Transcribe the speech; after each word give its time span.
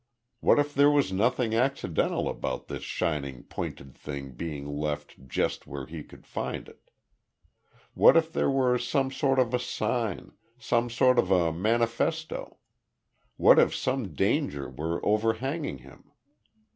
What 0.39 0.57
if 0.57 0.73
there 0.73 0.89
was 0.89 1.11
nothing 1.13 1.53
accidental 1.53 2.27
about 2.27 2.67
this 2.69 2.81
shining 2.81 3.43
pointed 3.43 3.93
thing 3.95 4.31
being 4.31 4.65
left 4.67 5.27
just 5.27 5.67
where 5.67 5.85
he 5.85 6.01
could 6.03 6.25
find 6.25 6.67
it. 6.67 6.89
What 7.93 8.17
if 8.17 8.35
it 8.35 8.47
were 8.47 8.79
some 8.79 9.11
sort 9.11 9.37
of 9.37 9.53
a 9.53 9.59
sign, 9.59 10.31
some 10.57 10.89
sort 10.89 11.19
of 11.19 11.29
a 11.29 11.53
manifesto? 11.53 12.57
What 13.37 13.59
if 13.59 13.75
some 13.75 14.15
danger 14.15 14.67
were 14.71 15.05
overhanging 15.05 15.77
him? 15.77 16.09